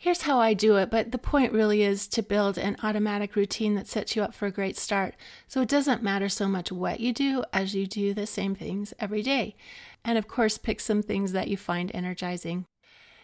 Here's 0.04 0.20
how 0.20 0.38
I 0.38 0.52
do 0.52 0.76
it, 0.76 0.90
but 0.90 1.12
the 1.12 1.18
point 1.18 1.54
really 1.54 1.82
is 1.82 2.06
to 2.08 2.23
build 2.23 2.58
an 2.58 2.76
automatic 2.82 3.34
routine 3.34 3.75
that 3.76 3.88
sets 3.88 4.14
you 4.14 4.23
up 4.23 4.34
for 4.34 4.44
a 4.44 4.50
great 4.50 4.76
start. 4.76 5.14
So 5.49 5.62
it 5.62 5.68
doesn't 5.70 6.02
matter 6.02 6.28
so 6.28 6.46
much 6.46 6.70
what 6.70 7.00
you 7.00 7.14
do 7.14 7.42
as 7.54 7.75
you 7.75 7.87
do 7.87 8.12
the 8.12 8.26
same 8.26 8.54
things 8.54 8.92
every 9.00 9.23
day. 9.23 9.56
And 10.04 10.18
of 10.18 10.28
course, 10.28 10.58
pick 10.58 10.80
some 10.80 11.02
things 11.02 11.32
that 11.32 11.49
you 11.49 11.56
find 11.56 11.90
energizing. 11.94 12.66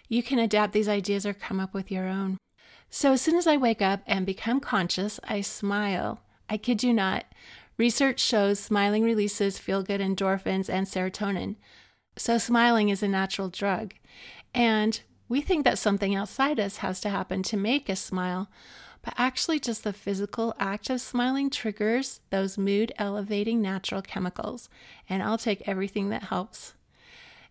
You 0.08 0.22
can 0.22 0.38
adapt 0.38 0.72
these 0.72 0.88
ideas 0.88 1.26
or 1.26 1.34
come 1.34 1.60
up 1.60 1.74
with 1.74 1.90
your 1.90 2.08
own. 2.08 2.38
So 2.88 3.12
as 3.12 3.20
soon 3.20 3.36
as 3.36 3.46
I 3.46 3.58
wake 3.58 3.82
up 3.82 4.00
and 4.06 4.24
become 4.24 4.58
conscious, 4.58 5.20
I 5.24 5.42
smile. 5.42 6.22
I 6.48 6.56
kid 6.56 6.82
you 6.82 6.94
not. 6.94 7.26
Research 7.76 8.20
shows 8.20 8.58
smiling 8.58 9.02
releases 9.02 9.58
feel 9.58 9.82
good 9.82 10.00
endorphins 10.00 10.70
and 10.70 10.86
serotonin. 10.86 11.56
So 12.16 12.38
smiling 12.38 12.88
is 12.88 13.02
a 13.02 13.08
natural 13.08 13.50
drug. 13.50 13.92
And 14.54 15.02
we 15.30 15.40
think 15.40 15.64
that 15.64 15.78
something 15.78 16.14
outside 16.14 16.58
us 16.58 16.78
has 16.78 17.00
to 17.00 17.08
happen 17.08 17.42
to 17.44 17.56
make 17.56 17.88
us 17.88 18.00
smile, 18.00 18.50
but 19.00 19.14
actually, 19.16 19.60
just 19.60 19.84
the 19.84 19.92
physical 19.92 20.52
act 20.58 20.90
of 20.90 21.00
smiling 21.00 21.48
triggers 21.48 22.20
those 22.28 22.58
mood 22.58 22.92
elevating 22.98 23.62
natural 23.62 24.02
chemicals, 24.02 24.68
and 25.08 25.22
I'll 25.22 25.38
take 25.38 25.66
everything 25.66 26.10
that 26.10 26.24
helps. 26.24 26.74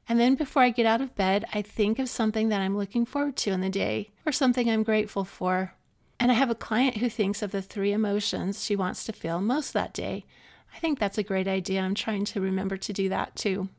And 0.09 0.19
then 0.19 0.35
before 0.35 0.61
I 0.61 0.71
get 0.71 0.85
out 0.85 1.01
of 1.01 1.15
bed, 1.15 1.45
I 1.53 1.61
think 1.61 1.99
of 1.99 2.09
something 2.09 2.49
that 2.49 2.61
I'm 2.61 2.77
looking 2.77 3.05
forward 3.05 3.37
to 3.37 3.51
in 3.51 3.61
the 3.61 3.69
day 3.69 4.09
or 4.25 4.31
something 4.31 4.69
I'm 4.69 4.83
grateful 4.83 5.23
for. 5.23 5.73
And 6.19 6.31
I 6.31 6.35
have 6.35 6.49
a 6.49 6.55
client 6.55 6.97
who 6.97 7.09
thinks 7.09 7.41
of 7.41 7.51
the 7.51 7.61
three 7.61 7.93
emotions 7.93 8.63
she 8.63 8.75
wants 8.75 9.05
to 9.05 9.13
feel 9.13 9.39
most 9.39 9.71
that 9.73 9.93
day. 9.93 10.25
I 10.75 10.79
think 10.79 10.99
that's 10.99 11.17
a 11.17 11.23
great 11.23 11.47
idea. 11.47 11.81
I'm 11.81 11.95
trying 11.95 12.25
to 12.25 12.41
remember 12.41 12.75
to 12.75 12.93
do 12.93 13.07
that 13.09 13.35
too. 13.35 13.69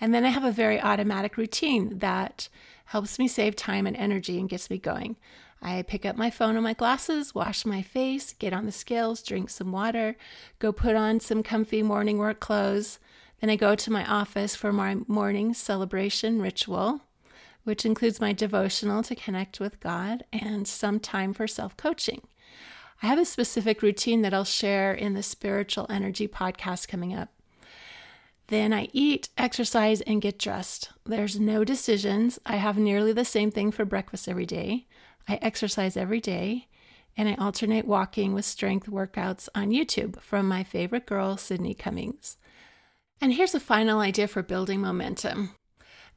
And 0.00 0.14
then 0.14 0.24
I 0.24 0.30
have 0.30 0.44
a 0.44 0.52
very 0.52 0.80
automatic 0.80 1.36
routine 1.36 1.98
that 1.98 2.48
helps 2.86 3.18
me 3.18 3.28
save 3.28 3.54
time 3.54 3.86
and 3.86 3.96
energy 3.96 4.38
and 4.38 4.48
gets 4.48 4.70
me 4.70 4.78
going. 4.78 5.16
I 5.62 5.82
pick 5.82 6.06
up 6.06 6.16
my 6.16 6.30
phone 6.30 6.56
and 6.56 6.64
my 6.64 6.72
glasses, 6.72 7.34
wash 7.34 7.66
my 7.66 7.82
face, 7.82 8.32
get 8.32 8.54
on 8.54 8.64
the 8.64 8.72
scales, 8.72 9.22
drink 9.22 9.50
some 9.50 9.72
water, 9.72 10.16
go 10.58 10.72
put 10.72 10.96
on 10.96 11.20
some 11.20 11.42
comfy 11.42 11.82
morning 11.82 12.16
work 12.16 12.40
clothes. 12.40 12.98
Then 13.40 13.50
I 13.50 13.56
go 13.56 13.74
to 13.74 13.90
my 13.90 14.04
office 14.06 14.56
for 14.56 14.72
my 14.72 14.96
morning 15.06 15.52
celebration 15.52 16.40
ritual, 16.40 17.02
which 17.64 17.84
includes 17.84 18.20
my 18.20 18.32
devotional 18.32 19.02
to 19.02 19.14
connect 19.14 19.60
with 19.60 19.80
God 19.80 20.24
and 20.32 20.66
some 20.66 20.98
time 20.98 21.34
for 21.34 21.46
self 21.46 21.76
coaching. 21.76 22.22
I 23.02 23.06
have 23.06 23.18
a 23.18 23.24
specific 23.24 23.82
routine 23.82 24.22
that 24.22 24.34
I'll 24.34 24.44
share 24.44 24.92
in 24.92 25.14
the 25.14 25.22
Spiritual 25.22 25.86
Energy 25.88 26.26
podcast 26.26 26.88
coming 26.88 27.14
up. 27.14 27.30
Then 28.50 28.72
I 28.72 28.88
eat, 28.92 29.28
exercise, 29.38 30.00
and 30.00 30.20
get 30.20 30.36
dressed. 30.36 30.90
There's 31.06 31.38
no 31.38 31.62
decisions. 31.62 32.40
I 32.44 32.56
have 32.56 32.76
nearly 32.76 33.12
the 33.12 33.24
same 33.24 33.52
thing 33.52 33.70
for 33.70 33.84
breakfast 33.84 34.28
every 34.28 34.44
day. 34.44 34.88
I 35.28 35.36
exercise 35.36 35.96
every 35.96 36.20
day, 36.20 36.66
and 37.16 37.28
I 37.28 37.36
alternate 37.36 37.86
walking 37.86 38.34
with 38.34 38.44
strength 38.44 38.88
workouts 38.88 39.48
on 39.54 39.70
YouTube 39.70 40.20
from 40.20 40.48
my 40.48 40.64
favorite 40.64 41.06
girl, 41.06 41.36
Sydney 41.36 41.74
Cummings. 41.74 42.38
And 43.20 43.34
here's 43.34 43.54
a 43.54 43.60
final 43.60 44.00
idea 44.00 44.26
for 44.26 44.42
building 44.42 44.80
momentum, 44.80 45.54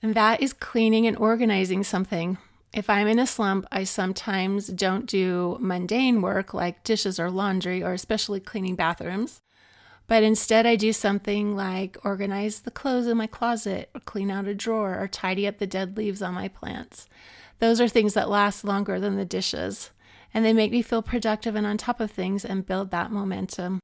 and 0.02 0.16
that 0.16 0.42
is 0.42 0.54
cleaning 0.54 1.06
and 1.06 1.16
organizing 1.18 1.84
something. 1.84 2.40
If 2.74 2.90
I'm 2.90 3.06
in 3.06 3.20
a 3.20 3.28
slump, 3.28 3.68
I 3.72 3.84
sometimes 3.84 4.70
don't 4.70 5.06
do 5.06 5.58
mundane 5.60 6.20
work 6.24 6.52
like 6.56 6.84
dishes 6.84 7.20
or 7.20 7.30
laundry, 7.30 7.84
or 7.84 7.94
especially 7.94 8.40
cleaning 8.40 8.76
bathrooms. 8.76 9.43
But 10.08 10.24
instead, 10.24 10.66
I 10.66 10.76
do 10.76 10.92
something 10.94 11.56
like 11.56 11.98
organize 12.04 12.62
the 12.62 12.72
clothes 12.72 13.08
in 13.08 13.18
my 13.18 13.28
closet, 13.28 13.90
or 13.96 14.02
clean 14.02 14.30
out 14.30 14.48
a 14.48 14.54
drawer, 14.54 15.00
or 15.00 15.08
tidy 15.08 15.48
up 15.48 15.60
the 15.60 15.68
dead 15.68 15.98
leaves 15.98 16.22
on 16.22 16.34
my 16.34 16.48
plants. 16.48 17.08
Those 17.60 17.80
are 17.80 17.88
things 17.88 18.14
that 18.14 18.30
last 18.30 18.66
longer 18.66 19.00
than 19.00 19.16
the 19.16 19.26
dishes, 19.26 19.92
and 20.34 20.44
they 20.44 20.54
make 20.54 20.72
me 20.72 20.82
feel 20.82 21.02
productive 21.02 21.56
and 21.56 21.66
on 21.66 21.78
top 21.78 22.00
of 22.00 22.12
things 22.12 22.44
and 22.44 22.66
build 22.66 22.92
that 22.92 23.12
momentum. 23.12 23.80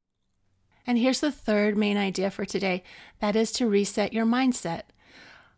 And 0.86 0.98
here's 0.98 1.22
the 1.22 1.32
third 1.32 1.78
main 1.78 1.98
idea 1.98 2.32
for 2.32 2.46
today 2.46 2.84
that 3.20 3.36
is 3.36 3.52
to 3.54 3.68
reset 3.68 4.12
your 4.12 4.26
mindset. 4.26 4.84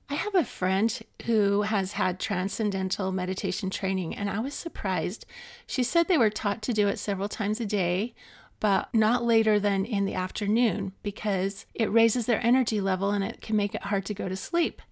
I 0.09 0.15
have 0.15 0.35
a 0.35 0.43
friend 0.43 0.99
who 1.25 1.61
has 1.61 1.93
had 1.93 2.19
transcendental 2.19 3.13
meditation 3.13 3.69
training, 3.69 4.13
and 4.13 4.29
I 4.29 4.39
was 4.39 4.53
surprised. 4.53 5.25
She 5.65 5.83
said 5.83 6.07
they 6.07 6.17
were 6.17 6.29
taught 6.29 6.61
to 6.63 6.73
do 6.73 6.89
it 6.89 6.99
several 6.99 7.29
times 7.29 7.61
a 7.61 7.65
day 7.65 8.13
but 8.61 8.93
not 8.93 9.25
later 9.25 9.59
than 9.59 9.83
in 9.83 10.05
the 10.05 10.13
afternoon 10.13 10.93
because 11.01 11.65
it 11.73 11.91
raises 11.91 12.27
their 12.27 12.45
energy 12.45 12.79
level 12.79 13.09
and 13.09 13.23
it 13.23 13.41
can 13.41 13.55
make 13.57 13.73
it 13.73 13.85
hard 13.85 14.05
to 14.05 14.13
go 14.13 14.29
to 14.29 14.35
sleep. 14.37 14.83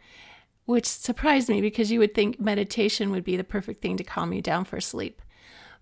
Which 0.66 0.88
surprised 0.88 1.50
me 1.50 1.62
because 1.62 1.92
you 1.92 2.00
would 2.00 2.16
think 2.16 2.40
meditation 2.40 3.12
would 3.12 3.24
be 3.24 3.38
the 3.38 3.44
perfect 3.44 3.82
thing 3.82 3.96
to 3.98 4.04
calm 4.04 4.34
you 4.34 4.42
down 4.42 4.66
for 4.66 4.82
sleep. 4.82 5.22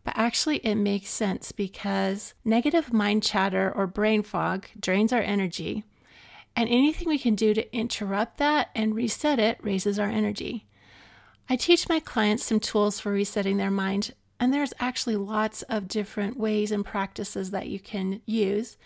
But 0.04 0.18
actually, 0.18 0.58
it 0.58 0.76
makes 0.76 1.10
sense 1.10 1.54
because 1.54 2.34
negative 2.44 2.92
mind 2.92 3.24
chatter 3.24 3.72
or 3.74 3.88
brain 3.88 4.22
fog 4.22 4.68
drains 4.80 5.12
our 5.12 5.22
energy, 5.22 5.84
and 6.56 6.70
anything 6.70 7.08
we 7.08 7.20
can 7.20 7.36
do 7.36 7.54
to 7.54 7.76
interrupt 7.76 8.38
that 8.38 8.70
and 8.76 8.96
reset 8.96 9.40
it 9.40 9.60
raises 9.62 9.98
our 9.98 10.10
energy. 10.10 10.66
I 11.50 11.56
teach 11.56 11.88
my 11.88 12.02
clients 12.02 12.44
some 12.44 12.60
tools 12.60 13.00
for 13.00 13.12
resetting 13.12 13.58
their 13.58 13.72
mind 13.72 14.14
and 14.40 14.54
there's 14.54 14.74
actually 14.80 15.16
lots 15.16 15.62
of 15.64 15.88
different 15.88 16.38
ways 16.38 16.72
and 16.72 16.86
practices 16.86 17.52
that 17.52 17.68
you 17.68 17.80
can 17.80 18.22
use. 18.26 18.78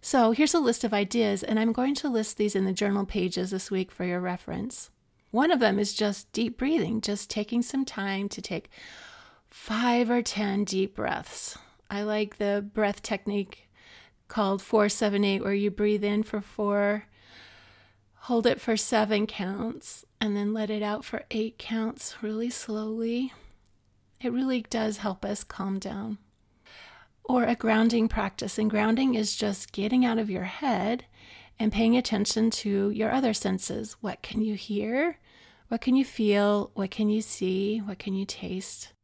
So 0.00 0.32
here's 0.32 0.54
a 0.54 0.60
list 0.60 0.84
of 0.84 0.92
ideas, 0.92 1.42
and 1.42 1.58
I'm 1.58 1.72
going 1.72 1.94
to 1.96 2.08
list 2.08 2.36
these 2.36 2.54
in 2.54 2.64
the 2.64 2.72
journal 2.72 3.06
pages 3.06 3.50
this 3.50 3.70
week 3.70 3.90
for 3.90 4.04
your 4.04 4.20
reference. 4.20 4.90
One 5.30 5.50
of 5.50 5.60
them 5.60 5.78
is 5.78 5.94
just 5.94 6.30
deep 6.32 6.58
breathing, 6.58 7.00
just 7.00 7.30
taking 7.30 7.62
some 7.62 7.84
time 7.84 8.28
to 8.28 8.42
take 8.42 8.70
five 9.48 10.10
or 10.10 10.22
10 10.22 10.64
deep 10.64 10.94
breaths. 10.94 11.58
I 11.90 12.02
like 12.02 12.36
the 12.36 12.64
breath 12.72 13.02
technique 13.02 13.68
called 14.28 14.62
478, 14.62 15.42
where 15.42 15.54
you 15.54 15.70
breathe 15.70 16.04
in 16.04 16.22
for 16.22 16.40
four, 16.40 17.06
hold 18.14 18.46
it 18.46 18.60
for 18.60 18.76
seven 18.76 19.26
counts, 19.26 20.04
and 20.20 20.36
then 20.36 20.52
let 20.52 20.70
it 20.70 20.82
out 20.82 21.04
for 21.04 21.24
eight 21.30 21.58
counts 21.58 22.16
really 22.22 22.50
slowly. 22.50 23.32
It 24.24 24.32
really 24.32 24.62
does 24.62 24.96
help 24.96 25.22
us 25.22 25.44
calm 25.44 25.78
down. 25.78 26.16
Or 27.24 27.44
a 27.44 27.54
grounding 27.54 28.08
practice. 28.08 28.56
And 28.56 28.70
grounding 28.70 29.14
is 29.14 29.36
just 29.36 29.70
getting 29.70 30.02
out 30.02 30.18
of 30.18 30.30
your 30.30 30.44
head 30.44 31.04
and 31.58 31.70
paying 31.70 31.94
attention 31.94 32.50
to 32.50 32.88
your 32.88 33.12
other 33.12 33.34
senses. 33.34 33.96
What 34.00 34.22
can 34.22 34.40
you 34.40 34.54
hear? 34.54 35.18
What 35.68 35.82
can 35.82 35.94
you 35.94 36.06
feel? 36.06 36.70
What 36.72 36.90
can 36.90 37.10
you 37.10 37.20
see? 37.20 37.80
What 37.80 37.98
can 37.98 38.14
you 38.14 38.24
taste? 38.24 38.94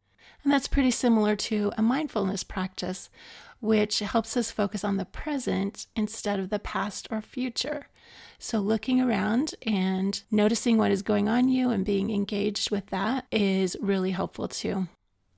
And 0.42 0.50
that's 0.50 0.68
pretty 0.68 0.90
similar 0.90 1.36
to 1.36 1.70
a 1.76 1.82
mindfulness 1.82 2.42
practice, 2.42 3.10
which 3.60 3.98
helps 3.98 4.38
us 4.38 4.50
focus 4.50 4.84
on 4.84 4.96
the 4.96 5.04
present 5.04 5.86
instead 5.94 6.40
of 6.40 6.48
the 6.48 6.58
past 6.58 7.08
or 7.10 7.20
future. 7.20 7.88
So, 8.38 8.58
looking 8.58 9.02
around 9.02 9.54
and 9.66 10.22
noticing 10.30 10.78
what 10.78 10.90
is 10.90 11.02
going 11.02 11.28
on 11.28 11.50
you 11.50 11.68
and 11.68 11.84
being 11.84 12.10
engaged 12.10 12.70
with 12.70 12.86
that 12.86 13.26
is 13.30 13.76
really 13.82 14.12
helpful 14.12 14.48
too. 14.48 14.88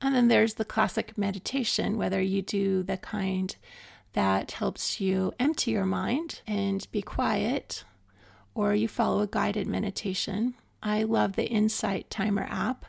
And 0.02 0.14
then 0.16 0.28
there's 0.28 0.54
the 0.54 0.64
classic 0.64 1.16
meditation, 1.16 1.97
whether 1.97 2.21
you 2.21 2.42
do 2.42 2.82
the 2.82 2.97
kind 2.97 3.54
that 4.14 4.52
helps 4.52 5.00
you 5.00 5.32
empty 5.38 5.71
your 5.71 5.87
mind 5.87 6.40
and 6.47 6.87
be 6.90 7.02
quiet, 7.02 7.85
or 8.54 8.75
you 8.75 8.88
follow 8.88 9.21
a 9.21 9.28
guided 9.28 9.68
meditation. 9.68 10.54
I 10.82 11.04
love 11.04 11.37
the 11.37 11.47
Insight 11.47 12.11
Timer 12.11 12.47
app. 12.50 12.85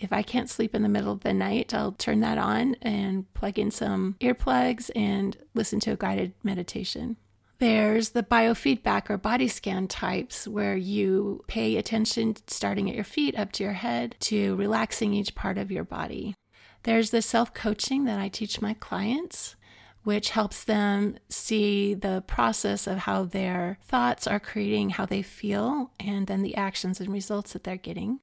If 0.00 0.12
I 0.12 0.22
can't 0.22 0.48
sleep 0.48 0.74
in 0.74 0.82
the 0.82 0.88
middle 0.88 1.12
of 1.12 1.20
the 1.20 1.34
night, 1.34 1.74
I'll 1.74 1.92
turn 1.92 2.20
that 2.20 2.38
on 2.38 2.76
and 2.80 3.32
plug 3.34 3.58
in 3.58 3.70
some 3.70 4.16
earplugs 4.20 4.90
and 4.96 5.36
listen 5.54 5.80
to 5.80 5.92
a 5.92 5.96
guided 5.96 6.32
meditation. 6.42 7.16
There's 7.58 8.10
the 8.10 8.22
biofeedback 8.22 9.10
or 9.10 9.18
body 9.18 9.48
scan 9.48 9.88
types 9.88 10.46
where 10.46 10.76
you 10.76 11.42
pay 11.48 11.76
attention 11.76 12.36
starting 12.46 12.88
at 12.88 12.94
your 12.94 13.04
feet 13.04 13.36
up 13.36 13.50
to 13.52 13.64
your 13.64 13.72
head 13.72 14.14
to 14.20 14.54
relaxing 14.54 15.12
each 15.12 15.34
part 15.34 15.58
of 15.58 15.72
your 15.72 15.82
body. 15.82 16.36
There's 16.84 17.10
the 17.10 17.20
self 17.20 17.52
coaching 17.54 18.04
that 18.04 18.20
I 18.20 18.28
teach 18.28 18.60
my 18.60 18.74
clients, 18.74 19.56
which 20.04 20.30
helps 20.30 20.62
them 20.62 21.18
see 21.28 21.94
the 21.94 22.22
process 22.28 22.86
of 22.86 22.98
how 22.98 23.24
their 23.24 23.78
thoughts 23.82 24.28
are 24.28 24.38
creating 24.38 24.90
how 24.90 25.06
they 25.06 25.22
feel 25.22 25.90
and 25.98 26.28
then 26.28 26.42
the 26.42 26.54
actions 26.54 27.00
and 27.00 27.12
results 27.12 27.54
that 27.54 27.64
they're 27.64 27.76
getting. 27.76 28.20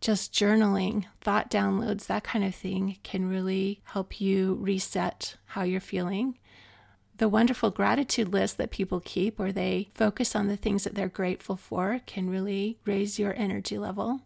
Just 0.00 0.32
journaling, 0.32 1.06
thought 1.20 1.50
downloads, 1.50 2.06
that 2.06 2.22
kind 2.22 2.44
of 2.44 2.54
thing 2.54 2.98
can 3.02 3.28
really 3.28 3.80
help 3.82 4.20
you 4.20 4.56
reset 4.60 5.36
how 5.46 5.64
you're 5.64 5.80
feeling. 5.80 6.38
The 7.18 7.28
wonderful 7.28 7.70
gratitude 7.70 8.32
list 8.32 8.58
that 8.58 8.70
people 8.70 9.00
keep, 9.00 9.38
where 9.38 9.52
they 9.52 9.88
focus 9.94 10.36
on 10.36 10.46
the 10.46 10.56
things 10.56 10.84
that 10.84 10.94
they're 10.94 11.08
grateful 11.08 11.56
for, 11.56 12.00
can 12.06 12.30
really 12.30 12.78
raise 12.84 13.18
your 13.18 13.34
energy 13.34 13.76
level. 13.76 14.20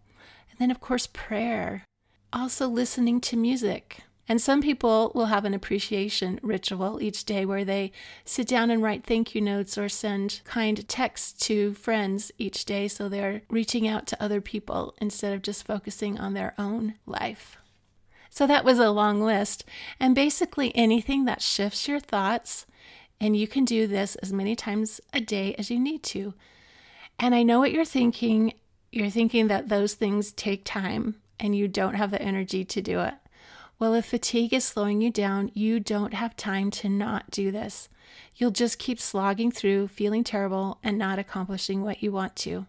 And 0.50 0.58
then, 0.58 0.70
of 0.70 0.80
course, 0.80 1.06
prayer. 1.06 1.84
Also, 2.32 2.68
listening 2.68 3.20
to 3.22 3.36
music. 3.36 4.02
And 4.28 4.40
some 4.40 4.62
people 4.62 5.10
will 5.14 5.26
have 5.26 5.44
an 5.44 5.54
appreciation 5.54 6.38
ritual 6.42 7.02
each 7.02 7.24
day 7.24 7.44
where 7.44 7.64
they 7.64 7.92
sit 8.24 8.46
down 8.46 8.70
and 8.70 8.82
write 8.82 9.04
thank 9.04 9.34
you 9.34 9.40
notes 9.40 9.76
or 9.76 9.88
send 9.88 10.42
kind 10.44 10.86
texts 10.88 11.32
to 11.46 11.74
friends 11.74 12.30
each 12.38 12.64
day 12.64 12.88
so 12.88 13.08
they're 13.08 13.42
reaching 13.50 13.88
out 13.88 14.06
to 14.08 14.22
other 14.22 14.40
people 14.40 14.94
instead 15.00 15.32
of 15.32 15.42
just 15.42 15.66
focusing 15.66 16.20
on 16.20 16.34
their 16.34 16.54
own 16.56 16.94
life. 17.04 17.56
So 18.30 18.46
that 18.46 18.64
was 18.64 18.78
a 18.78 18.90
long 18.90 19.20
list. 19.22 19.64
And 19.98 20.14
basically, 20.14 20.74
anything 20.74 21.24
that 21.24 21.42
shifts 21.42 21.88
your 21.88 22.00
thoughts, 22.00 22.64
and 23.22 23.36
you 23.36 23.46
can 23.46 23.64
do 23.64 23.86
this 23.86 24.16
as 24.16 24.32
many 24.32 24.56
times 24.56 25.00
a 25.12 25.20
day 25.20 25.54
as 25.54 25.70
you 25.70 25.78
need 25.78 26.02
to. 26.02 26.34
And 27.20 27.36
I 27.36 27.44
know 27.44 27.60
what 27.60 27.70
you're 27.70 27.84
thinking. 27.84 28.52
You're 28.90 29.10
thinking 29.10 29.46
that 29.46 29.68
those 29.68 29.94
things 29.94 30.32
take 30.32 30.64
time 30.64 31.14
and 31.38 31.54
you 31.54 31.68
don't 31.68 31.94
have 31.94 32.10
the 32.10 32.20
energy 32.20 32.64
to 32.64 32.82
do 32.82 32.98
it. 32.98 33.14
Well, 33.78 33.94
if 33.94 34.06
fatigue 34.06 34.52
is 34.52 34.64
slowing 34.64 35.00
you 35.00 35.10
down, 35.10 35.52
you 35.54 35.78
don't 35.78 36.14
have 36.14 36.36
time 36.36 36.72
to 36.72 36.88
not 36.88 37.30
do 37.30 37.52
this. 37.52 37.88
You'll 38.34 38.50
just 38.50 38.80
keep 38.80 38.98
slogging 38.98 39.52
through, 39.52 39.88
feeling 39.88 40.24
terrible, 40.24 40.80
and 40.82 40.98
not 40.98 41.20
accomplishing 41.20 41.82
what 41.82 42.02
you 42.02 42.10
want 42.10 42.34
to. 42.36 42.66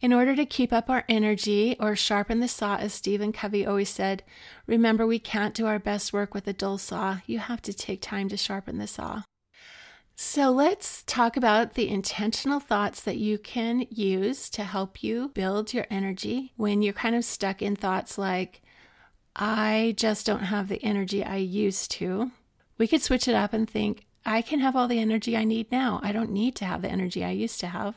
In 0.00 0.12
order 0.12 0.34
to 0.34 0.44
keep 0.44 0.72
up 0.72 0.90
our 0.90 1.04
energy 1.08 1.76
or 1.78 1.94
sharpen 1.94 2.40
the 2.40 2.48
saw, 2.48 2.76
as 2.76 2.92
Stephen 2.92 3.32
Covey 3.32 3.64
always 3.64 3.90
said, 3.90 4.24
remember 4.66 5.06
we 5.06 5.20
can't 5.20 5.54
do 5.54 5.66
our 5.66 5.78
best 5.78 6.12
work 6.12 6.34
with 6.34 6.48
a 6.48 6.52
dull 6.52 6.78
saw. 6.78 7.18
You 7.26 7.38
have 7.38 7.62
to 7.62 7.72
take 7.72 8.02
time 8.02 8.28
to 8.28 8.36
sharpen 8.36 8.78
the 8.78 8.88
saw. 8.88 9.22
So 10.20 10.50
let's 10.50 11.04
talk 11.04 11.36
about 11.36 11.74
the 11.74 11.88
intentional 11.88 12.58
thoughts 12.58 13.00
that 13.02 13.18
you 13.18 13.38
can 13.38 13.86
use 13.88 14.50
to 14.50 14.64
help 14.64 15.00
you 15.00 15.28
build 15.28 15.72
your 15.72 15.86
energy 15.90 16.52
when 16.56 16.82
you're 16.82 16.92
kind 16.92 17.14
of 17.14 17.24
stuck 17.24 17.62
in 17.62 17.76
thoughts 17.76 18.18
like, 18.18 18.60
I 19.36 19.94
just 19.96 20.26
don't 20.26 20.40
have 20.40 20.66
the 20.66 20.82
energy 20.82 21.22
I 21.22 21.36
used 21.36 21.92
to. 21.92 22.32
We 22.78 22.88
could 22.88 23.00
switch 23.00 23.28
it 23.28 23.36
up 23.36 23.52
and 23.52 23.70
think, 23.70 24.06
I 24.26 24.42
can 24.42 24.58
have 24.58 24.74
all 24.74 24.88
the 24.88 24.98
energy 24.98 25.36
I 25.36 25.44
need 25.44 25.70
now. 25.70 26.00
I 26.02 26.10
don't 26.10 26.32
need 26.32 26.56
to 26.56 26.64
have 26.64 26.82
the 26.82 26.90
energy 26.90 27.24
I 27.24 27.30
used 27.30 27.60
to 27.60 27.68
have. 27.68 27.94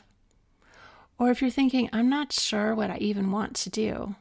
Or 1.18 1.32
if 1.32 1.42
you're 1.42 1.50
thinking, 1.50 1.90
I'm 1.92 2.08
not 2.08 2.32
sure 2.32 2.72
what 2.72 2.88
I 2.88 2.98
even 2.98 3.32
want 3.32 3.56
to 3.56 3.68
do, 3.68 4.14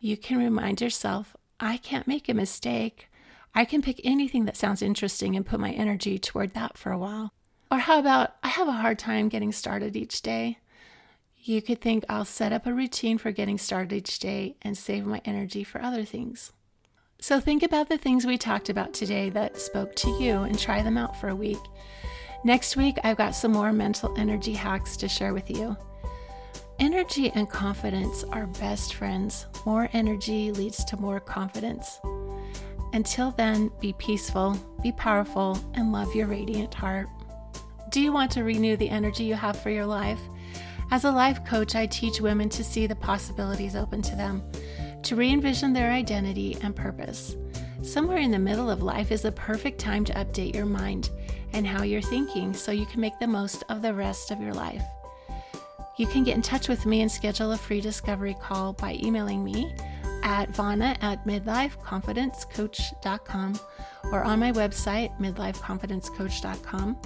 you 0.00 0.16
can 0.16 0.38
remind 0.38 0.80
yourself, 0.80 1.36
I 1.60 1.76
can't 1.76 2.08
make 2.08 2.30
a 2.30 2.34
mistake. 2.34 3.10
I 3.56 3.64
can 3.64 3.80
pick 3.80 4.02
anything 4.04 4.44
that 4.44 4.56
sounds 4.56 4.82
interesting 4.82 5.34
and 5.34 5.46
put 5.46 5.58
my 5.58 5.70
energy 5.70 6.18
toward 6.18 6.52
that 6.52 6.76
for 6.76 6.92
a 6.92 6.98
while. 6.98 7.32
Or 7.70 7.78
how 7.78 7.98
about, 7.98 8.36
I 8.42 8.48
have 8.48 8.68
a 8.68 8.72
hard 8.72 8.98
time 8.98 9.30
getting 9.30 9.50
started 9.50 9.96
each 9.96 10.20
day. 10.20 10.58
You 11.42 11.62
could 11.62 11.80
think 11.80 12.04
I'll 12.06 12.26
set 12.26 12.52
up 12.52 12.66
a 12.66 12.74
routine 12.74 13.16
for 13.16 13.32
getting 13.32 13.56
started 13.56 13.94
each 13.94 14.18
day 14.18 14.56
and 14.60 14.76
save 14.76 15.06
my 15.06 15.22
energy 15.24 15.64
for 15.64 15.80
other 15.80 16.04
things. 16.04 16.52
So 17.18 17.40
think 17.40 17.62
about 17.62 17.88
the 17.88 17.96
things 17.96 18.26
we 18.26 18.36
talked 18.36 18.68
about 18.68 18.92
today 18.92 19.30
that 19.30 19.58
spoke 19.58 19.96
to 19.96 20.10
you 20.10 20.42
and 20.42 20.58
try 20.58 20.82
them 20.82 20.98
out 20.98 21.18
for 21.18 21.28
a 21.28 21.34
week. 21.34 21.56
Next 22.44 22.76
week, 22.76 22.98
I've 23.04 23.16
got 23.16 23.34
some 23.34 23.52
more 23.52 23.72
mental 23.72 24.14
energy 24.18 24.52
hacks 24.52 24.98
to 24.98 25.08
share 25.08 25.32
with 25.32 25.50
you. 25.50 25.78
Energy 26.78 27.30
and 27.30 27.48
confidence 27.48 28.22
are 28.24 28.46
best 28.48 28.92
friends. 28.92 29.46
More 29.64 29.88
energy 29.94 30.52
leads 30.52 30.84
to 30.84 30.98
more 30.98 31.20
confidence. 31.20 32.00
Until 32.96 33.30
then, 33.32 33.70
be 33.78 33.92
peaceful, 33.98 34.56
be 34.82 34.90
powerful, 34.90 35.58
and 35.74 35.92
love 35.92 36.14
your 36.14 36.28
radiant 36.28 36.72
heart. 36.72 37.10
Do 37.90 38.00
you 38.00 38.10
want 38.10 38.30
to 38.30 38.42
renew 38.42 38.74
the 38.74 38.88
energy 38.88 39.24
you 39.24 39.34
have 39.34 39.60
for 39.60 39.68
your 39.68 39.84
life? 39.84 40.18
As 40.90 41.04
a 41.04 41.10
life 41.10 41.44
coach, 41.44 41.74
I 41.74 41.84
teach 41.84 42.22
women 42.22 42.48
to 42.48 42.64
see 42.64 42.86
the 42.86 42.96
possibilities 42.96 43.76
open 43.76 44.00
to 44.00 44.16
them, 44.16 44.42
to 45.02 45.14
re 45.14 45.30
envision 45.30 45.74
their 45.74 45.90
identity 45.90 46.56
and 46.62 46.74
purpose. 46.74 47.36
Somewhere 47.82 48.16
in 48.16 48.30
the 48.30 48.38
middle 48.38 48.70
of 48.70 48.82
life 48.82 49.12
is 49.12 49.20
the 49.20 49.32
perfect 49.32 49.78
time 49.78 50.02
to 50.06 50.14
update 50.14 50.54
your 50.54 50.64
mind 50.64 51.10
and 51.52 51.66
how 51.66 51.82
you're 51.82 52.00
thinking 52.00 52.54
so 52.54 52.72
you 52.72 52.86
can 52.86 53.02
make 53.02 53.18
the 53.18 53.26
most 53.26 53.62
of 53.68 53.82
the 53.82 53.92
rest 53.92 54.30
of 54.30 54.40
your 54.40 54.54
life. 54.54 54.82
You 55.98 56.06
can 56.06 56.24
get 56.24 56.36
in 56.36 56.42
touch 56.42 56.66
with 56.66 56.86
me 56.86 57.02
and 57.02 57.12
schedule 57.12 57.52
a 57.52 57.58
free 57.58 57.82
discovery 57.82 58.36
call 58.40 58.72
by 58.72 58.98
emailing 59.02 59.44
me 59.44 59.74
at 60.26 60.50
vana 60.50 60.94
at 61.00 61.24
midlifeconfidencecoach.com 61.24 63.60
or 64.12 64.22
on 64.24 64.40
my 64.40 64.52
website, 64.52 65.18
midlifeconfidencecoach.com, 65.18 66.98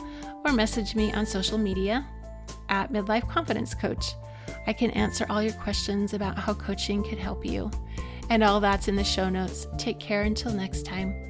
or 0.44 0.52
message 0.52 0.96
me 0.96 1.12
on 1.12 1.24
social 1.26 1.58
media 1.58 2.04
at 2.70 2.90
Midlife 2.92 3.28
Confidence 3.28 3.74
Coach. 3.74 4.14
I 4.66 4.72
can 4.72 4.90
answer 4.92 5.26
all 5.28 5.42
your 5.42 5.52
questions 5.52 6.14
about 6.14 6.38
how 6.38 6.54
coaching 6.54 7.04
could 7.04 7.18
help 7.18 7.44
you. 7.44 7.70
And 8.30 8.42
all 8.42 8.60
that's 8.60 8.88
in 8.88 8.96
the 8.96 9.04
show 9.04 9.28
notes. 9.28 9.66
Take 9.76 10.00
care 10.00 10.22
until 10.22 10.52
next 10.52 10.86
time. 10.86 11.29